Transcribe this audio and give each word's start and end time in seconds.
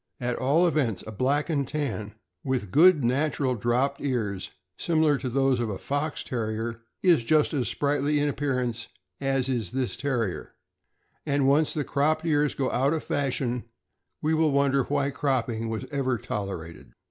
At 0.19 0.35
all 0.39 0.65
events, 0.65 1.03
a 1.05 1.11
Black 1.11 1.47
and 1.47 1.67
Tan 1.67 2.15
with 2.43 2.71
good 2.71 3.03
natural 3.03 3.53
dropped 3.53 4.01
ears, 4.01 4.49
similar 4.75 5.19
to 5.19 5.29
those 5.29 5.59
of 5.59 5.69
a 5.69 5.77
Fox 5.77 6.23
Terrier, 6.23 6.81
is 7.03 7.23
just 7.23 7.53
as 7.53 7.67
sprightly 7.67 8.17
in 8.19 8.27
appearance 8.27 8.87
as 9.19 9.47
is 9.47 9.73
this 9.73 9.95
Terrier; 9.95 10.55
and 11.23 11.47
once 11.47 11.71
the 11.71 11.83
cropped 11.83 12.25
ears 12.25 12.55
go 12.55 12.71
out 12.71 12.93
of 12.93 13.03
fashion, 13.03 13.63
we 14.23 14.33
will 14.33 14.51
wonder 14.51 14.85
why 14.85 15.11
cropping 15.11 15.69
was 15.69 15.85
ever 15.91 16.17
tolerated. 16.17 16.93